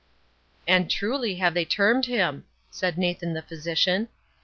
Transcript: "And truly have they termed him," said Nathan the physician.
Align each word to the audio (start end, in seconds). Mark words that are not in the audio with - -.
"And 0.67 0.89
truly 0.89 1.35
have 1.35 1.53
they 1.53 1.63
termed 1.63 2.07
him," 2.07 2.45
said 2.71 2.97
Nathan 2.97 3.33
the 3.33 3.43
physician. 3.43 4.07